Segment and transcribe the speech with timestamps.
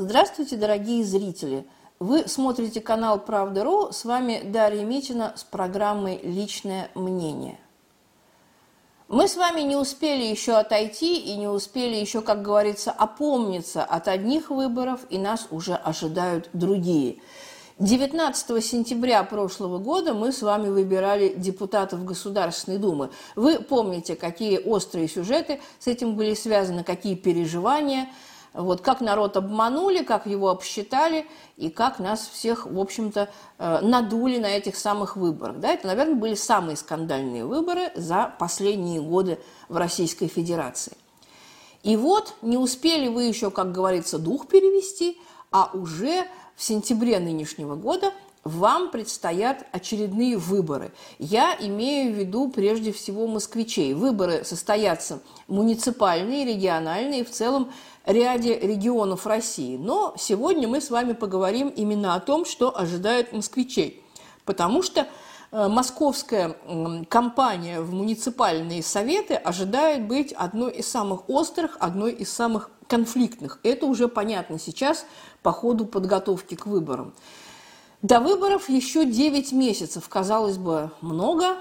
[0.00, 1.66] Здравствуйте, дорогие зрители!
[1.98, 7.58] Вы смотрите канал Правда.ру, с вами Дарья Митина с программой «Личное мнение».
[9.08, 14.06] Мы с вами не успели еще отойти и не успели еще, как говорится, опомниться от
[14.06, 17.18] одних выборов, и нас уже ожидают другие.
[17.80, 23.10] 19 сентября прошлого года мы с вами выбирали депутатов Государственной Думы.
[23.34, 28.08] Вы помните, какие острые сюжеты с этим были связаны, какие переживания–
[28.62, 33.28] вот как народ обманули, как его обсчитали и как нас всех, в общем-то,
[33.58, 35.58] э, надули на этих самых выборах.
[35.58, 39.38] Да, это, наверное, были самые скандальные выборы за последние годы
[39.68, 40.96] в Российской Федерации.
[41.84, 45.20] И вот не успели вы еще, как говорится, дух перевести,
[45.52, 48.12] а уже в сентябре нынешнего года
[48.44, 50.92] вам предстоят очередные выборы.
[51.18, 53.94] Я имею в виду прежде всего москвичей.
[53.94, 57.70] Выборы состоятся муниципальные, региональные, в целом
[58.08, 59.76] ряде регионов России.
[59.76, 64.02] Но сегодня мы с вами поговорим именно о том, что ожидает москвичей.
[64.44, 65.06] Потому что
[65.52, 66.56] э, московская
[67.08, 73.60] кампания в муниципальные советы ожидает быть одной из самых острых, одной из самых конфликтных.
[73.62, 75.04] Это уже понятно сейчас
[75.42, 77.12] по ходу подготовки к выборам.
[78.00, 81.56] До выборов еще 9 месяцев, казалось бы, много,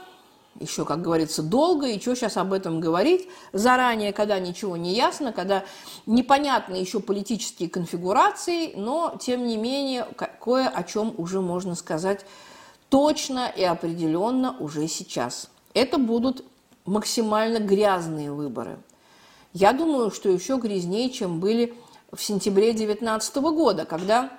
[0.60, 5.32] еще, как говорится, долго, и что сейчас об этом говорить заранее, когда ничего не ясно,
[5.32, 5.64] когда
[6.06, 10.08] непонятны еще политические конфигурации, но, тем не менее,
[10.40, 12.26] кое о чем уже можно сказать
[12.90, 15.50] точно и определенно уже сейчас.
[15.74, 16.44] Это будут
[16.86, 18.80] максимально грязные выборы.
[19.54, 21.74] Я думаю, что еще грязнее, чем были
[22.12, 24.32] в сентябре 2019 года, когда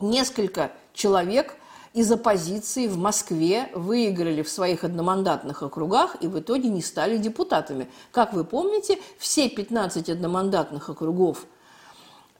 [0.00, 1.56] несколько человек
[1.92, 7.88] из оппозиции в Москве выиграли в своих одномандатных округах и в итоге не стали депутатами.
[8.12, 11.46] Как вы помните, все 15 одномандатных округов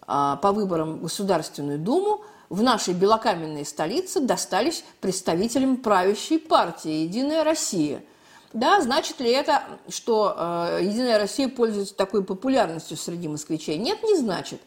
[0.06, 7.42] а, по выборам в Государственную Думу в нашей белокаменной столице достались представителям правящей партии «Единая
[7.44, 8.04] Россия».
[8.52, 13.78] Да, значит ли это, что э, «Единая Россия» пользуется такой популярностью среди москвичей?
[13.78, 14.60] Нет, не значит.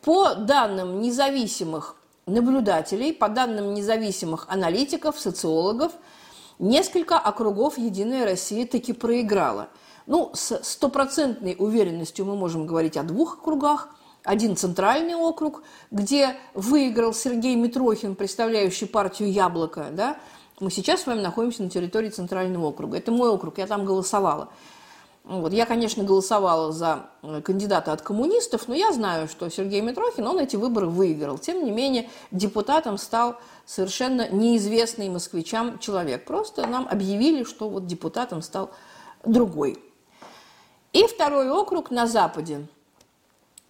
[0.00, 1.96] По данным независимых
[2.28, 5.92] наблюдателей, по данным независимых аналитиков, социологов,
[6.58, 9.68] несколько округов «Единая Россия» таки проиграла.
[10.06, 13.90] Ну, с стопроцентной уверенностью мы можем говорить о двух округах.
[14.24, 19.88] Один центральный округ, где выиграл Сергей Митрохин, представляющий партию «Яблоко».
[19.92, 20.16] Да?
[20.60, 22.98] Мы сейчас с вами находимся на территории центрального округа.
[22.98, 24.48] Это мой округ, я там голосовала.
[25.28, 25.52] Вот.
[25.52, 30.38] Я, конечно, голосовала за э, кандидата от коммунистов, но я знаю, что Сергей Митрохин, он
[30.38, 31.36] эти выборы выиграл.
[31.36, 33.36] Тем не менее, депутатом стал
[33.66, 36.24] совершенно неизвестный москвичам человек.
[36.24, 38.70] Просто нам объявили, что вот депутатом стал
[39.22, 39.76] другой.
[40.94, 42.66] И второй округ на Западе–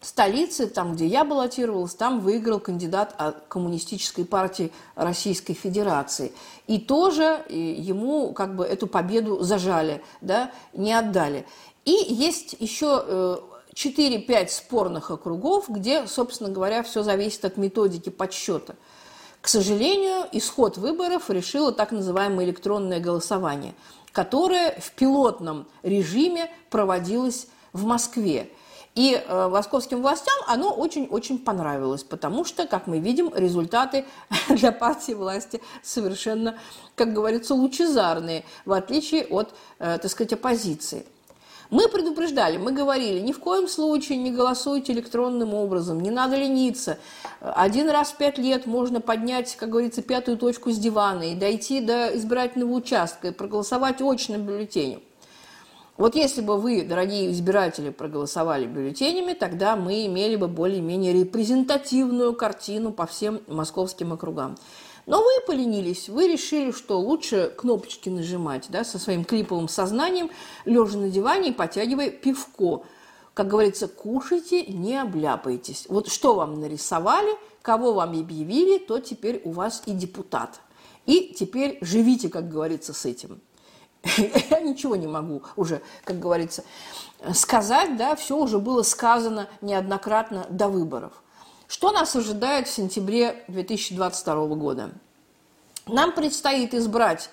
[0.06, 6.32] столице, там, где я баллотировалась, там выиграл кандидат от Коммунистической партии Российской Федерации.
[6.66, 11.46] И тоже ему как бы эту победу зажали, да, не отдали.
[11.84, 13.40] И есть еще
[13.74, 18.76] 4-5 э, спорных округов, где, собственно говоря, все зависит от методики подсчета.
[19.40, 23.74] К сожалению, исход выборов решило так называемое электронное голосование,
[24.12, 28.50] которое в пилотном режиме проводилось в Москве.
[28.94, 34.04] И э, московским властям оно очень-очень понравилось, потому что, как мы видим, результаты
[34.48, 36.58] для партии власти совершенно,
[36.96, 41.06] как говорится, лучезарные, в отличие от, э, так сказать, оппозиции.
[41.70, 46.98] Мы предупреждали, мы говорили, ни в коем случае не голосуйте электронным образом, не надо лениться.
[47.40, 51.80] Один раз в пять лет можно поднять, как говорится, пятую точку с дивана и дойти
[51.80, 55.02] до избирательного участка и проголосовать очным бюллетенем.
[55.98, 62.92] Вот если бы вы, дорогие избиратели, проголосовали бюллетенями, тогда мы имели бы более-менее репрезентативную картину
[62.92, 64.56] по всем московским округам.
[65.06, 70.30] Но вы поленились, вы решили, что лучше кнопочки нажимать, да, со своим клиповым сознанием,
[70.64, 72.84] лежа на диване и потягивая пивко.
[73.34, 75.86] Как говорится, кушайте, не обляпайтесь.
[75.88, 80.60] Вот что вам нарисовали, кого вам объявили, то теперь у вас и депутат.
[81.06, 83.40] И теперь живите, как говорится, с этим.
[84.50, 86.64] Я ничего не могу уже, как говорится,
[87.34, 91.12] сказать, да, все уже было сказано неоднократно до выборов.
[91.66, 94.90] Что нас ожидает в сентябре 2022 года?
[95.86, 97.30] Нам предстоит избрать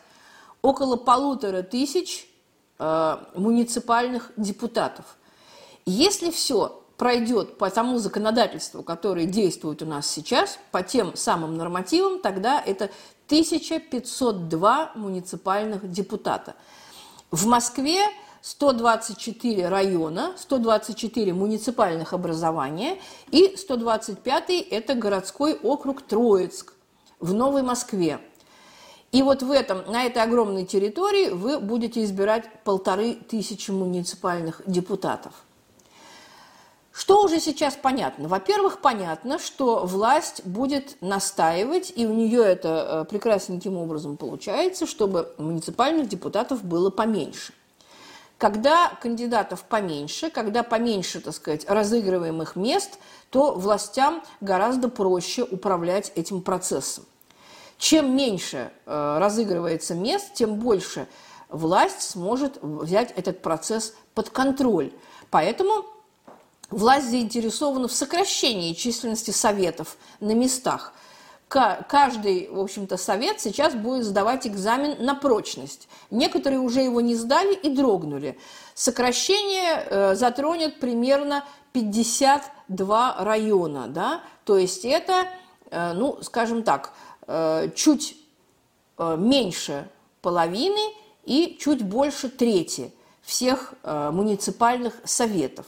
[0.62, 2.28] около полутора тысяч
[2.80, 5.06] э, муниципальных депутатов.
[5.86, 12.20] Если все пройдет по тому законодательству, которое действует у нас сейчас, по тем самым нормативам,
[12.20, 12.90] тогда это
[13.28, 16.56] 1502 муниципальных депутата.
[17.32, 18.00] В Москве
[18.42, 23.00] 124 района, 124 муниципальных образования
[23.32, 26.74] и 125 это городской округ Троицк
[27.20, 28.20] в Новой Москве.
[29.12, 35.45] И вот в этом, на этой огромной территории вы будете избирать полторы тысячи муниципальных депутатов.
[36.96, 38.30] Что уже сейчас понятно?
[38.30, 45.34] Во-первых, понятно, что власть будет настаивать, и у нее это э, прекрасненьким образом получается, чтобы
[45.38, 47.52] муниципальных депутатов было поменьше.
[48.38, 52.98] Когда кандидатов поменьше, когда поменьше, так сказать, разыгрываемых мест,
[53.30, 57.04] то властям гораздо проще управлять этим процессом.
[57.78, 61.10] Чем меньше э, разыгрывается мест, тем больше
[61.50, 64.94] власть сможет взять этот процесс под контроль.
[65.30, 65.84] Поэтому
[66.76, 70.94] власть заинтересована в сокращении численности советов на местах.
[71.48, 75.88] Каждый, в общем-то, совет сейчас будет сдавать экзамен на прочность.
[76.12, 78.38] Некоторые уже его не сдали и дрогнули.
[78.74, 85.28] Сокращение э, затронет примерно 52 района, да, то есть это,
[85.70, 86.92] э, ну, скажем так,
[87.28, 88.18] э, чуть
[88.98, 89.90] меньше
[90.22, 90.94] половины
[91.26, 95.66] и чуть больше трети всех муниципальных советов.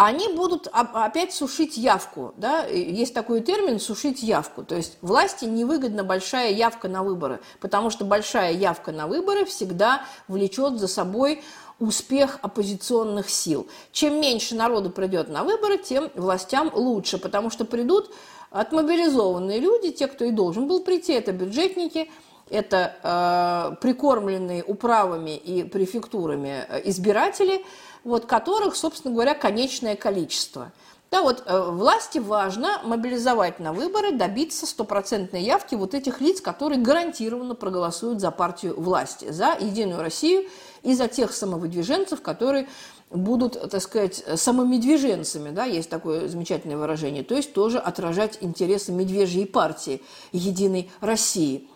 [0.00, 2.32] они будут опять сушить явку.
[2.38, 2.64] Да?
[2.64, 4.64] Есть такой термин «сушить явку».
[4.64, 10.00] То есть власти невыгодна большая явка на выборы, потому что большая явка на выборы всегда
[10.26, 11.42] влечет за собой
[11.80, 13.68] успех оппозиционных сил.
[13.92, 18.10] Чем меньше народу придет на выборы, тем властям лучше, потому что придут
[18.50, 22.10] отмобилизованные люди, те, кто и должен был прийти, это бюджетники,
[22.48, 27.62] это э, прикормленные управами и префектурами э, избиратели–
[28.04, 30.72] вот, которых, собственно говоря, конечное количество.
[31.10, 36.80] Да, вот э, власти важно мобилизовать на выборы, добиться стопроцентной явки вот этих лиц, которые
[36.80, 40.48] гарантированно проголосуют за партию власти, за Единую Россию
[40.84, 42.68] и за тех самовыдвиженцев, которые
[43.10, 49.46] будут, так сказать, самомедвиженцами, да, есть такое замечательное выражение, то есть тоже отражать интересы медвежьей
[49.46, 50.00] партии
[50.30, 51.68] Единой России.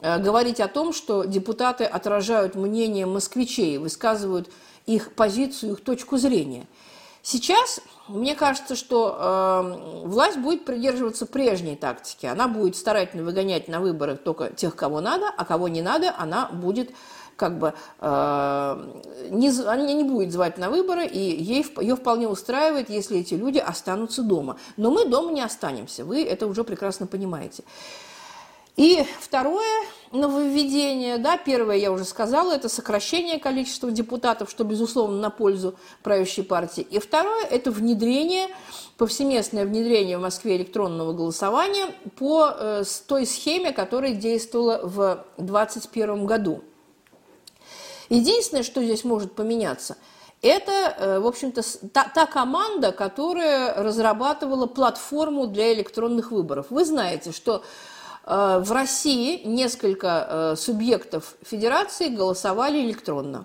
[0.00, 4.50] говорить о том, что депутаты отражают мнение москвичей, высказывают
[4.84, 6.66] их позицию, их точку зрения.
[7.22, 12.26] Сейчас мне кажется, что э, власть будет придерживаться прежней тактики.
[12.26, 16.48] Она будет старательно выгонять на выборы только тех, кого надо, а кого не надо, она
[16.48, 16.90] будет
[17.36, 22.90] как бы э, не, она не будет звать на выборы, и ей, ее вполне устраивает,
[22.90, 24.56] если эти люди останутся дома.
[24.76, 27.64] Но мы дома не останемся, вы это уже прекрасно понимаете.
[28.76, 35.30] И второе нововведение, да, первое я уже сказала, это сокращение количества депутатов, что, безусловно, на
[35.30, 36.86] пользу правящей партии.
[36.90, 38.48] И второе– это внедрение,
[38.96, 46.64] повсеместное внедрение в Москве электронного голосования по э, той схеме, которая действовала в 2021 году.
[48.08, 49.96] Единственное, что здесь может поменяться–
[50.44, 56.66] это, э, в общем-то, та, та команда, которая разрабатывала платформу для электронных выборов.
[56.68, 57.64] Вы знаете, что
[58.26, 63.44] в России несколько э, субъектов федерации голосовали электронно.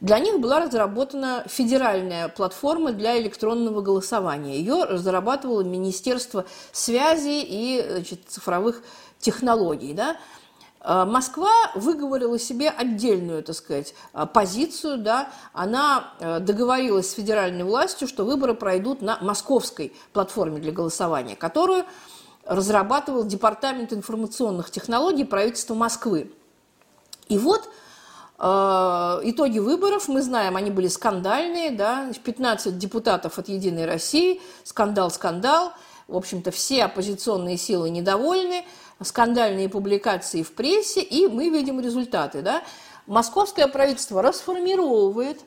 [0.00, 4.58] Для них была разработана федеральная платформа для электронного голосования.
[4.58, 8.82] Ее разрабатывало Министерство связи и значит, цифровых
[9.20, 9.92] технологий.
[9.92, 10.16] Да?
[10.80, 13.94] Э, Москва выговорила себе отдельную, так сказать,
[14.34, 21.36] позицию, да, она договорилась с федеральной властью, что выборы пройдут на московской платформе для голосования,
[21.36, 21.84] которую
[22.48, 26.32] разрабатывал Департамент информационных технологий правительства Москвы.
[27.28, 27.68] И вот
[28.38, 28.42] э,
[29.24, 35.72] итоги выборов, мы знаем, они были скандальные, да, 15 депутатов от «Единой России», скандал-скандал,
[36.08, 38.64] в общем-то, все оппозиционные силы недовольны,
[39.02, 42.62] скандальные публикации в прессе, и мы видим результаты, да.
[43.06, 45.38] Московское правительство расформировывает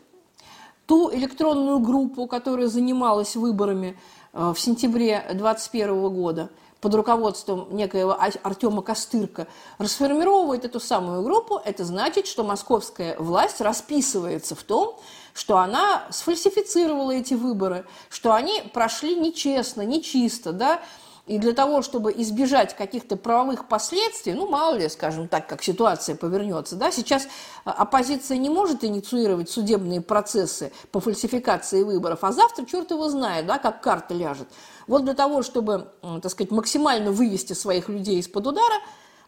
[0.86, 3.98] ту электронную группу, которая занималась выборами
[4.34, 6.51] э, в сентябре 2021 года–
[6.82, 9.48] под руководством некоего Артема Костырка
[9.78, 15.00] расформировывает эту самую группу, это значит, что московская власть расписывается в том,
[15.34, 20.82] что она сфальсифицировала эти выборы, что они прошли нечестно, нечисто, да,
[21.28, 26.16] и для того, чтобы избежать каких-то правовых последствий, ну, мало ли, скажем так, как ситуация
[26.16, 27.28] повернется, да, сейчас
[27.63, 33.46] а, оппозиция не может инициировать судебные процессы по фальсификации выборов, а завтра черт его знает,
[33.46, 34.48] да, как карта ляжет.
[34.88, 38.75] Вот для того, чтобы, так сказать, максимально вывести своих людей из-под удара,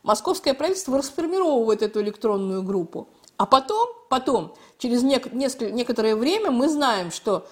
[0.02, 3.08] московское правительство расформировывает эту электронную группу.
[3.38, 7.48] А потом, потом, через нек- несколько, некоторое время мы знаем, что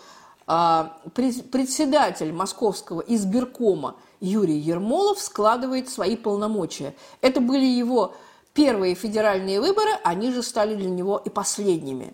[0.48, 6.96] а, председатель московского избиркома Юрий Ермолов складывает свои полномочия.
[7.22, 8.14] Это были его
[8.54, 12.14] первые федеральные выборы, они же стали для него и последними.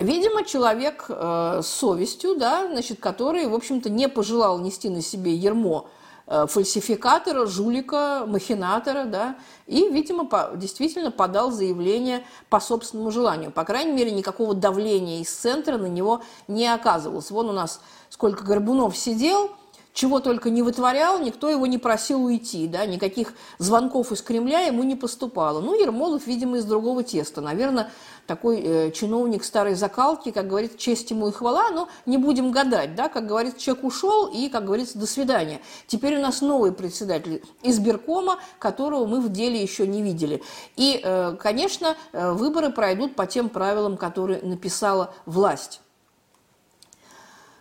[0.00, 5.34] Видимо, человек э, с совестью, да, значит, который, в общем-то, не пожелал нести на себе
[5.34, 5.88] ермо
[6.26, 13.50] э, фальсификатора, жулика, махинатора, да, и, видимо, по, действительно подал заявление по собственному желанию.
[13.50, 17.32] По крайней мере, никакого давления из центра на него не оказывалось.
[17.32, 19.50] Вон у нас сколько Горбунов сидел–
[19.98, 24.84] чего только не вытворял, никто его не просил уйти, да, никаких звонков из Кремля ему
[24.84, 25.60] не поступало.
[25.60, 27.40] Ну, Ермолов, видимо, из другого теста.
[27.40, 27.90] Наверное,
[28.28, 32.94] такой э, чиновник старой закалки, как говорит, честь ему и хвала, но не будем гадать,
[32.94, 35.60] да, как говорится, человек ушел и, как говорится, до свидания.
[35.88, 40.44] Теперь у нас новый председатель избиркома, которого мы в деле еще не видели.
[40.76, 45.80] И, э, конечно, э, выборы пройдут по тем правилам, которые написала власть.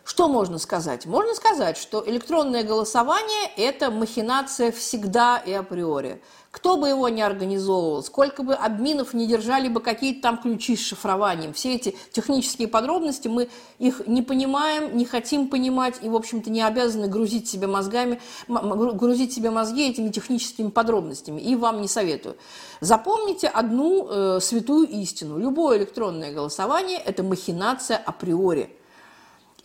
[0.07, 1.05] Что можно сказать?
[1.05, 6.21] Можно сказать, что электронное голосование– это махинация всегда и априори.
[6.49, 10.79] Кто бы его ни организовывал, сколько бы админов не держали бы какие-то там ключи с
[10.79, 13.49] шифрованием, все эти технические подробности, мы
[13.79, 19.33] их не понимаем, не хотим понимать и, в общем-то, не обязаны грузить себе мозгами, грузить
[19.33, 21.41] себе мозги этими техническими подробностями.
[21.41, 22.37] И вам не советую.
[22.79, 25.37] Запомните одну э, святую истину.
[25.37, 28.76] Любое электронное голосование– это махинация априори.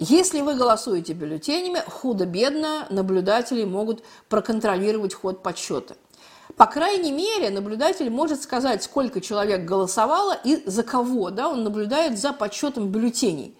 [0.04, 5.94] Если вы голосуете бюллетенями, худо-бедно наблюдатели могут проконтролировать ход подсчета.
[6.56, 11.30] По крайней мере, наблюдатель может сказать, сколько человек голосовало и за кого.
[11.30, 11.49] Да?
[11.49, 13.56] Он наблюдает за подсчетом бюллетеней.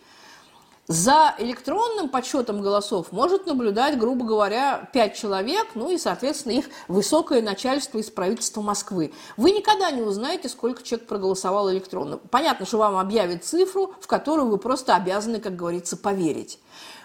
[0.89, 7.41] За электронным подсчетом голосов может наблюдать, грубо говоря, пять человек, ну и, соответственно, их высокое
[7.41, 9.12] начальство из правительства Москвы.
[9.37, 12.19] Вы никогда не узнаете, сколько человек проголосовал электронно.
[12.19, 16.59] Понятно, что вам объявят цифру, в которую вы просто обязаны, как говорится, поверить.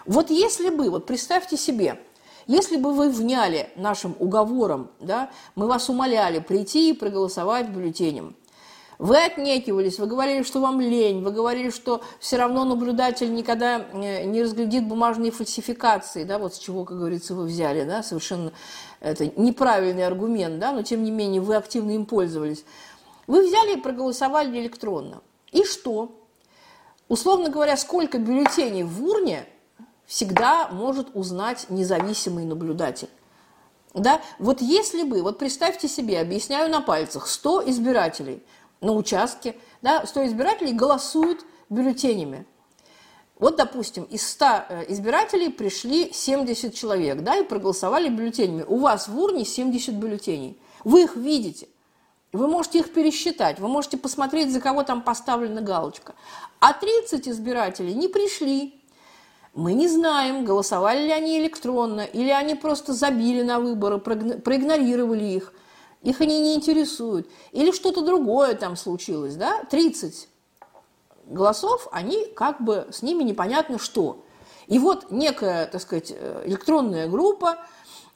[0.08, 2.02] Вот если бы, вот представьте себе,
[2.48, 8.36] если бы вы вняли нашим уговором, да, мы вас умоляли прийти и проголосовать бюллетенем–
[9.00, 14.24] вы отнекивались, вы говорили, что вам лень, вы говорили, что все равно наблюдатель никогда э,
[14.25, 18.51] не разглядит бумажные фальсификации, да, вот с чего, как говорится, вы взяли, да, совершенно
[19.00, 22.66] это неправильный аргумент, да, но тем не менее вы активно им пользовались.
[23.27, 25.22] Вы взяли и проголосовали электронно.
[25.51, 26.20] И что?
[27.08, 29.46] Условно говоря, сколько бюллетеней в урне
[30.08, 33.10] всегда может узнать независимый наблюдатель.
[33.94, 34.22] Да?
[34.39, 38.42] Вот если бы, вот представьте себе, объясняю на пальцах, 100 избирателей–
[38.82, 42.46] на участке, да, 100 избирателей голосуют бюллетенями.
[43.40, 48.64] Вот, допустим, из 100 э, избирателей пришли 70 человек, да, и проголосовали бюллетенями.
[48.68, 50.60] У вас в урне 70 бюллетеней.
[50.84, 51.68] Вы их видите.
[52.34, 56.14] Вы можете их пересчитать, вы можете посмотреть, за кого там поставлена галочка.
[56.60, 58.82] А 30 избирателей не пришли.
[59.54, 65.54] Мы не знаем, голосовали ли они электронно, или они просто забили на выборы, проигнорировали их–
[66.01, 67.30] их они не интересуют.
[67.51, 70.30] Или что-то другое там случилось, да, 30
[71.25, 74.24] голосов, они как бы с ними непонятно что.
[74.68, 77.58] И вот некая, так сказать, электронная группа,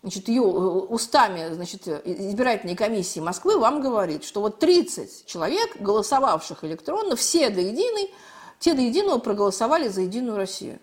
[0.01, 7.15] значит, ее устами значит, избирательной комиссии Москвы вам говорит, что вот 30 человек, голосовавших электронно,
[7.15, 8.13] все до единой,
[8.59, 10.79] те до единого проголосовали за Единую Россию.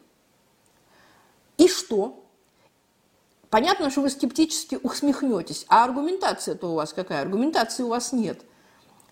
[1.59, 2.25] И что?
[3.51, 5.65] Понятно, что вы скептически усмехнетесь.
[5.69, 7.23] А аргументация-то у вас какая?
[7.23, 8.43] Аргументации у вас нет.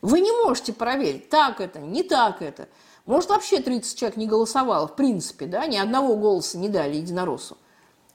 [0.03, 2.69] Вы не можете проверить, так это, не так это.
[3.07, 7.57] Может, вообще 30 человек не голосовало, в принципе, да, ни одного голоса не дали единороссу.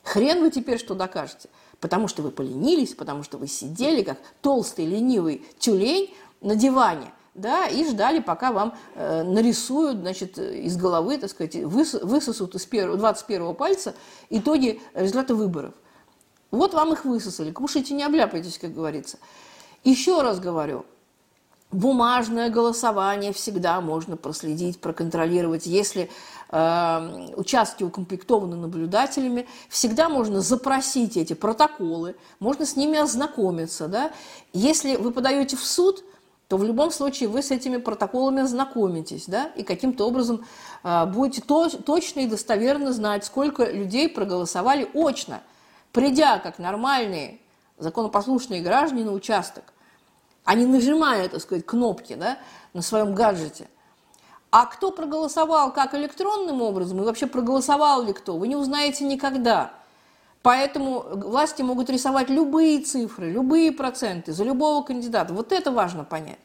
[0.04, 1.50] Хрен вы теперь что докажете.
[1.80, 7.66] потому что вы поленились, потому что вы сидели, как толстый ленивый тюлень на диване, да,
[7.68, 12.98] и ждали, пока вам э, нарисуют, значит, из головы, так сказать, выс, высосут из первого,
[12.98, 13.96] 21 пальца
[14.30, 15.74] итоги результата выборов.
[16.52, 17.52] Вот вам их высосали.
[17.52, 19.18] Кушайте, не обляпайтесь, как говорится.
[19.84, 20.86] Еще раз говорю,
[21.72, 25.66] бумажное голосование всегда можно проследить, проконтролировать.
[25.66, 26.10] Если
[26.50, 33.88] э, участки укомплектованы наблюдателями, всегда можно запросить эти протоколы, можно с ними ознакомиться.
[33.88, 34.12] Да?
[34.54, 36.04] Если вы подаете в суд,
[36.50, 40.44] то в любом случае вы с этими протоколами ознакомитесь, да, и каким-то образом
[40.84, 45.40] э, будете то, точно и достоверно знать, сколько людей проголосовали очно,
[45.92, 47.40] придя как нормальные
[47.78, 49.64] законопослушные граждане на участок,
[50.44, 52.38] а не нажимая, так сказать, кнопки да,
[52.74, 53.68] на своем гаджете.
[54.52, 59.74] А кто проголосовал как электронным образом и вообще проголосовал ли кто, вы не узнаете никогда–
[60.44, 65.34] Поэтому власти могут рисовать любые цифры, любые проценты за любого кандидата.
[65.34, 66.40] Вот это важно понять.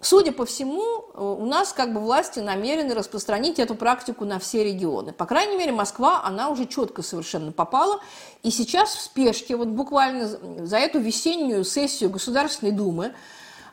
[0.00, 0.82] Судя по всему,
[1.14, 5.12] у нас как бы власти намерены распространить эту практику на все регионы.
[5.12, 8.00] По крайней мере, Москва, она уже четко совершенно попала.
[8.42, 10.28] И сейчас в спешке, вот буквально
[10.66, 13.14] за эту весеннюю сессию Государственной Думы,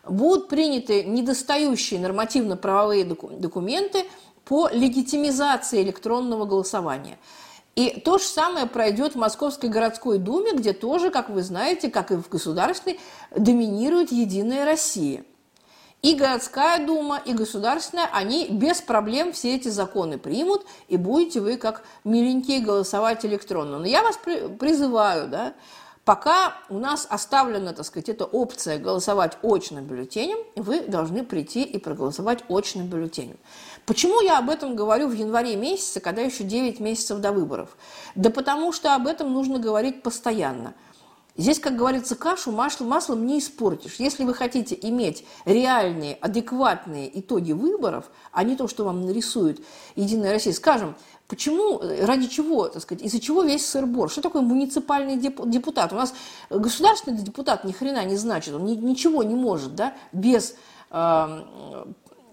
[0.08, 4.06] будут приняты недостающие нормативно-правовые документы
[4.46, 7.20] по легитимизации электронного голосования–
[7.76, 12.12] и то же самое пройдет в Московской городской думе, где тоже, как вы знаете, как
[12.12, 13.00] и в государственной,
[13.36, 15.24] доминирует Единая Россия.
[16.04, 21.58] И городская дума, и государственная, они без проблем все эти законы примут, и будете вы,
[21.58, 23.80] как миленькие, голосовать электронно.
[23.80, 24.20] Но я вас
[24.60, 25.54] призываю, да,
[26.06, 31.78] Пока у нас оставлена, так сказать, эта опция голосовать очным бюллетенем, вы должны прийти и
[31.78, 33.38] проголосовать очным бюллетенем.
[33.86, 37.78] Почему я об этом говорю в январе месяце, когда еще 9 месяцев до выборов?
[38.16, 40.74] Да потому что об этом нужно говорить постоянно.
[41.36, 43.96] Здесь, как говорится, кашу маслом, маслом не испортишь.
[43.96, 49.60] Если вы хотите иметь реальные, адекватные итоги выборов, а не то, что вам нарисует
[49.96, 50.96] Единая Россия, скажем,
[51.28, 54.12] Почему, ради чего, так сказать, из-за чего весь сыр-бор?
[54.12, 55.94] Что такое муниципальный депутат?
[55.94, 56.14] У нас
[56.50, 60.54] государственный депутат ни хрена не значит, он ни, ничего не может, да, без,
[60.92, 61.44] э,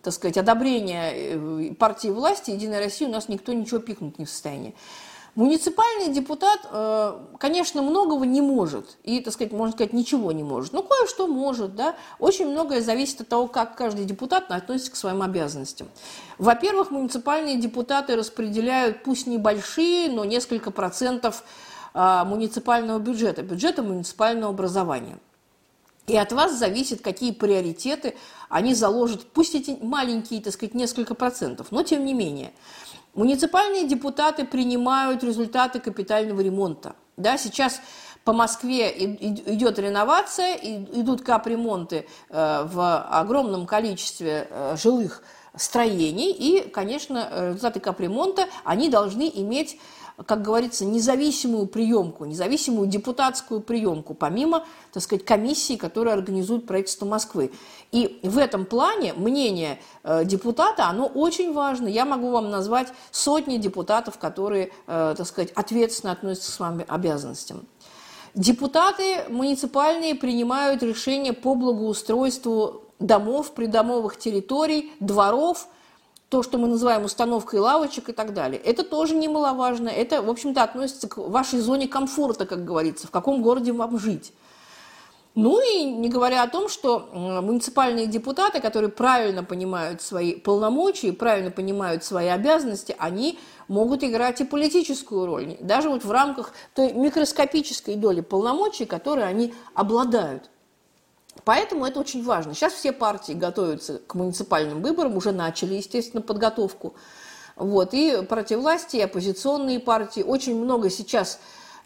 [0.03, 4.29] так сказать, одобрения э, партии власти Единой России у нас никто ничего пикнуть не в
[4.29, 4.75] состоянии.
[5.37, 10.73] Муниципальный депутат, э, конечно, многого не может, и, так сказать, можно сказать, ничего не может,
[10.73, 11.95] но кое-что может, да.
[12.19, 15.89] Очень многое зависит от того, как каждый депутат относится к своим обязанностям.
[16.39, 21.45] Во-первых, муниципальные депутаты распределяют, пусть небольшие, но несколько процентов
[21.95, 25.19] э, муниципального бюджета, бюджета муниципального образования.
[26.09, 28.17] И от вас зависит, какие приоритеты
[28.49, 32.53] они заложат, пусть эти маленькие, так сказать, несколько процентов, но тем не менее–
[33.15, 36.95] Муниципальные депутаты принимают результаты капитального ремонта.
[37.17, 37.81] Да, сейчас
[38.25, 45.23] по Москве идет реновация, идут капремонты э, в огромном количестве э, жилых
[45.57, 49.81] строений, и, конечно, результаты капремонта, они должны иметь
[50.27, 57.53] как говорится, независимую приемку, независимую депутатскую приемку, помимо, так сказать, комиссии, которая организует правительство Москвы.
[57.91, 61.89] И в этом плане мнение э, депутата, оно очень важно.
[61.89, 67.67] Я могу вам назвать сотни депутатов, которые, э, так сказать, ответственно относятся к своим обязанностям.
[68.35, 75.67] Депутаты муниципальные принимают решения по благоустройству домов, придомовых территорий, дворов–
[76.31, 78.61] то, что мы называем установкой лавочек и так далее.
[78.61, 79.89] Это тоже немаловажно.
[79.89, 84.33] Это, в общем-то, относится к вашей зоне комфорта, как говорится, в каком городе вам жить.
[85.35, 91.51] Ну и не говоря о том, что муниципальные депутаты, которые правильно понимают свои полномочия, правильно
[91.51, 93.39] понимают свои обязанности, они
[93.69, 99.55] могут играть и политическую роль, даже вот в рамках той микроскопической доли полномочий, которые они
[99.75, 100.51] обладают.
[101.45, 102.55] Поэтому это очень важно.
[102.55, 106.95] Сейчас все партии готовятся к муниципальным выборам, уже начали, естественно, подготовку.
[107.57, 110.23] Вот, и партии власти, и оппозиционные партии.
[110.23, 111.41] Очень много сейчас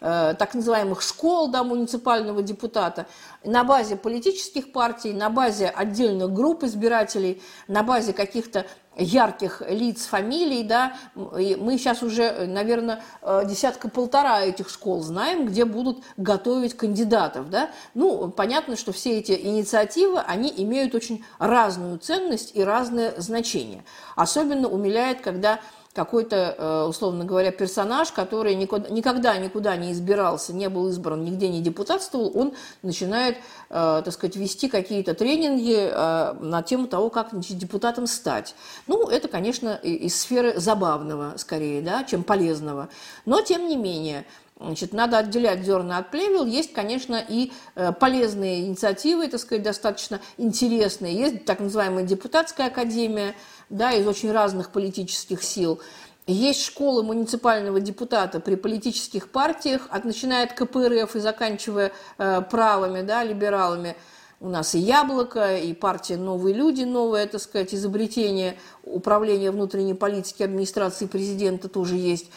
[0.05, 3.07] так называемых школ да, муниципального депутата
[3.43, 10.63] на базе политических партий, на базе отдельных групп избирателей, на базе каких-то ярких лиц, фамилий,
[10.63, 10.95] да,
[11.37, 17.71] и мы сейчас уже, наверное, э, десятка-полтора этих школ знаем, где будут готовить кандидатов, да.
[17.93, 23.83] Ну, понятно, что все эти инициативы, они имеют очень разную ценность и разное значение.
[24.15, 25.59] Особенно умиляет, когда
[25.95, 31.47] какой-то, э, условно говоря, персонаж, который никуда, никогда никуда не избирался, не был избран, нигде
[31.47, 32.53] не депутатствовал, он
[32.83, 33.37] начинает,
[33.69, 38.55] э, так сказать, вести какие-то тренинги э, на тему того, как депутатом стать.
[38.87, 42.89] Ну, это, конечно, из сферы забавного, скорее, да, чем полезного.
[43.25, 44.25] Но, тем не менее,
[44.57, 46.45] Значит, надо отделять зерна от плевел.
[46.45, 47.51] Есть, конечно, и
[47.99, 51.13] полезные инициативы, так сказать, достаточно интересные.
[51.13, 53.35] Есть так называемая депутатская академия,
[53.69, 55.79] да, из очень разных политических сил.
[56.27, 63.01] Есть школа муниципального депутата при политических партиях, от начиная от КПРФ и заканчивая э, правыми,
[63.01, 63.95] да, либералами.
[64.41, 70.43] У нас и «Яблоко», и партия «Новые люди», новое, так сказать, изобретение управления внутренней политики
[70.43, 72.31] администрации президента тоже есть.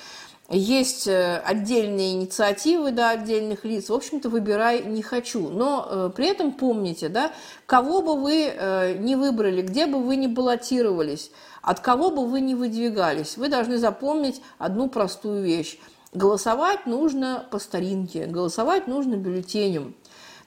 [0.51, 3.91] Есть э, отдельные инициативы, да, отдельных лиц.
[3.91, 5.51] В общем-то, выбирай не хочу.
[5.51, 7.33] Но э, при этом помните, да,
[7.67, 11.31] кого бы вы э, не выбрали, где бы вы ни баллотировались,
[11.61, 15.79] от кого бы вы ни выдвигались, вы должны запомнить одну простую вещь.
[16.15, 19.95] Голосовать нужно по старинке, голосовать нужно бюллетенем.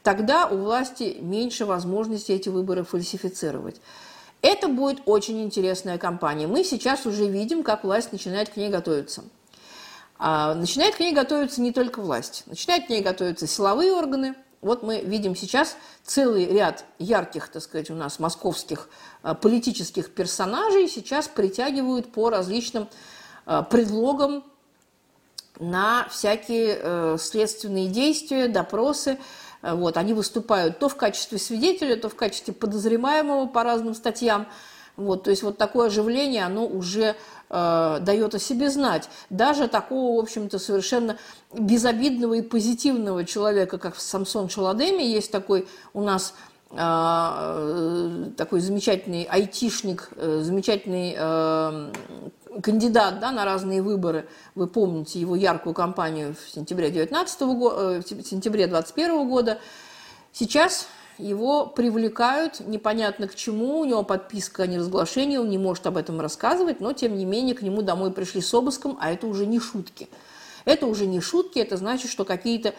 [0.01, 3.79] Тогда у власти меньше возможности эти выборы фальсифицировать.
[4.41, 6.47] Это будет очень интересная кампания.
[6.47, 9.21] Мы сейчас уже видим, как власть начинает к ней готовиться.
[10.23, 14.35] А начинает к ней готовиться не только власть, начинает к ней готовиться силовые органы.
[14.61, 18.87] Вот мы видим сейчас целый ряд ярких, так сказать, у нас московских
[19.23, 22.87] а, политических персонажей сейчас притягивают по различным
[23.47, 24.43] а, предлогам
[25.59, 29.19] на всякие э, следственные действия, допросы.
[29.61, 34.47] Вот, они выступают то в качестве свидетеля, то в качестве подозреваемого по разным статьям.
[34.97, 37.15] Вот, то есть вот такое оживление, оно уже
[37.49, 39.09] э, дает о себе знать.
[39.29, 41.17] Даже такого, в общем-то, совершенно
[41.53, 46.33] безобидного и позитивного человека, как Самсон Шаладеми, есть такой у нас
[46.71, 51.91] э, такой замечательный айтишник, э, замечательный э,
[52.61, 54.27] кандидат да, на разные выборы.
[54.55, 59.59] Вы помните его яркую кампанию в сентябре 19 года, э, в сентябре 21 года.
[60.33, 65.97] Сейчас его привлекают непонятно к чему, у него подписка о неразглашении, он не может об
[65.97, 69.45] этом рассказывать, но тем не менее к нему домой пришли с обыском, а это уже
[69.45, 70.09] не шутки.
[70.65, 72.73] Это уже не шутки, это значит, что какие-то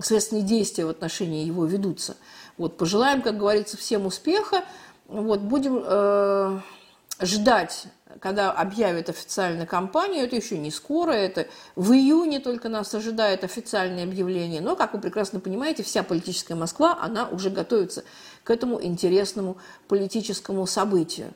[0.00, 2.16] следственные действия в отношении его ведутся.
[2.56, 4.64] Вот, пожелаем, как говорится, всем успеха.
[5.06, 6.60] Вот, будем э,
[7.20, 7.88] ждать
[8.20, 14.04] когда объявят официальную кампанию, это еще не скоро, это в июне только нас ожидает официальное
[14.04, 14.60] объявление.
[14.60, 18.04] Но, как вы прекрасно понимаете, вся политическая Москва, она уже готовится
[18.44, 21.32] к этому интересному политическому событию.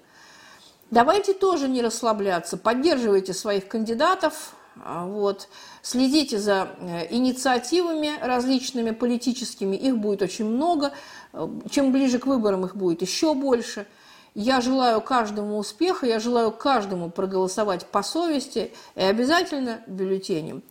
[0.90, 5.49] Давайте тоже не расслабляться, поддерживайте своих кандидатов, а, вот,
[5.83, 10.92] следите за э, инициативами различными политическими, их будет очень много,
[11.33, 13.87] э, чем ближе к выборам их будет еще больше–
[14.35, 20.62] я желаю каждому успеха, я желаю каждому проголосовать по совести и обязательно бюллетенем.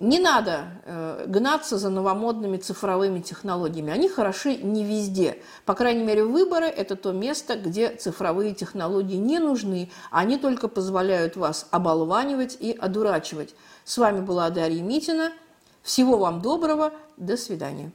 [0.00, 3.92] Не надо э, гнаться за новомодными цифровыми технологиями.
[3.92, 5.42] Они хороши не везде.
[5.66, 9.90] По крайней мере, выборы– это то место, где цифровые технологии не нужны.
[10.10, 13.54] Они только позволяют вас оболванивать и одурачивать.
[13.84, 15.32] С вами была Дарья Митина.
[15.82, 16.94] Всего вам доброго.
[17.18, 17.92] До свидания.